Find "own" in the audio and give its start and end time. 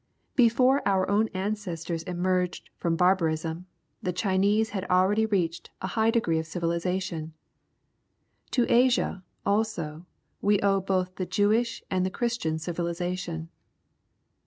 1.11-1.27